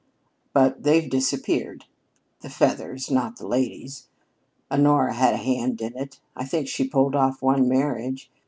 [0.51, 1.85] But they've disappeared
[2.39, 4.07] the feathers, not the ladies.
[4.71, 6.19] Honora had a hand in it.
[6.35, 8.31] I think she pulled off one marriage.